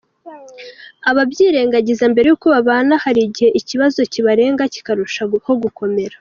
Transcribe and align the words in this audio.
Ababyirengagiza 1.09 2.05
mbere 2.11 2.25
y’uko 2.27 2.45
babana 2.53 2.93
hari 3.03 3.19
igihe 3.27 3.49
ikibazo 3.59 3.99
kibarenga 4.11 4.63
kikarushaho 4.73 5.51
gukomera. 5.65 6.09